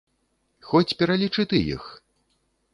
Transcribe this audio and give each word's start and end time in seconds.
Хоць 0.69 0.95
пералічы 1.03 1.47
ты 1.53 1.57
іх. 1.77 1.83